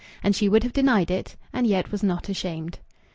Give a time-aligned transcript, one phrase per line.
[0.23, 2.79] And she would have denied it and yet was not ashamed.